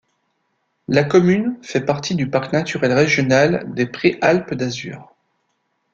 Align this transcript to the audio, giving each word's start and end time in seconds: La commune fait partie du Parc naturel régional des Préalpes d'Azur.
La 0.87 1.03
commune 1.03 1.59
fait 1.61 1.85
partie 1.85 2.15
du 2.15 2.27
Parc 2.27 2.53
naturel 2.53 2.91
régional 2.91 3.71
des 3.75 3.85
Préalpes 3.85 4.55
d'Azur. 4.55 5.13